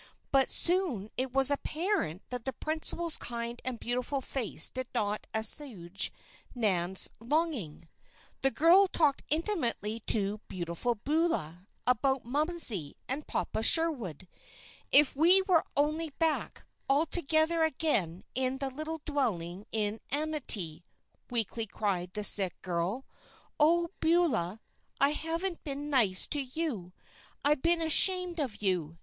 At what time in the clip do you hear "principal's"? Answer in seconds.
2.53-3.19